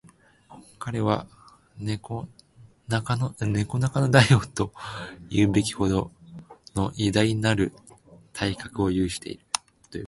[0.79, 1.27] 彼は
[1.77, 2.27] 猫
[2.87, 3.43] 中の大
[4.33, 4.73] 王とも
[5.31, 6.09] 云うべきほど
[6.73, 7.71] の偉大なる
[8.33, 9.43] 体格を有している